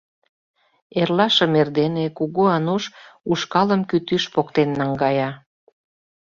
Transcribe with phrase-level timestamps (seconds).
[0.99, 2.83] Эрлашым эрдене Кугу Ануш
[3.31, 5.29] ушкалым кӱтӱш поктен наҥгая.